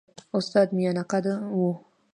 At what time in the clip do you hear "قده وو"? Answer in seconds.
1.11-1.71